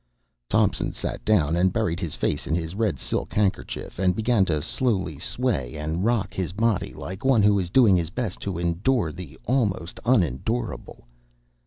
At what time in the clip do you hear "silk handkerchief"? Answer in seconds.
2.97-3.99